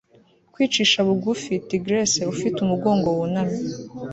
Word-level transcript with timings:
Kwicisha 0.53 0.97
bugufi 1.07 1.53
tigress 1.69 2.13
ufite 2.33 2.57
umugongo 2.61 3.07
wunamye 3.17 3.59